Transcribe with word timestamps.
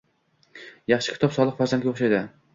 Yaxshi 0.93 1.15
kitob 1.19 1.37
solih 1.37 1.61
farzandga 1.61 1.93
o‘xshaydi. 1.95 2.25